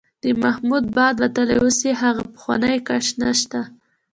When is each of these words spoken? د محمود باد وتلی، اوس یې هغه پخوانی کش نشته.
د 0.23 0.25
محمود 0.43 0.83
باد 0.97 1.15
وتلی، 1.23 1.55
اوس 1.63 1.77
یې 1.87 1.93
هغه 2.01 2.23
پخوانی 2.33 2.75
کش 2.87 3.07
نشته. 3.21 3.59